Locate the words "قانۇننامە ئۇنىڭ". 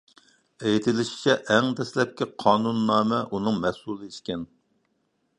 2.43-3.59